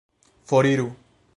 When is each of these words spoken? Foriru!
Foriru! 0.49 0.89